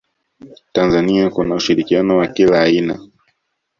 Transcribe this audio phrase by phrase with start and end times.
[0.73, 2.99] tanzania kuna ushirikiano wa kila aina